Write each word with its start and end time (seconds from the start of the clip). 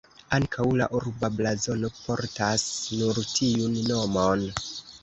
Ankaŭ 0.35 0.63
la 0.79 0.87
urba 0.99 1.29
blazono 1.41 1.91
portas 1.99 2.67
nur 3.03 3.25
tiun 3.37 3.79
nomon. 3.93 4.49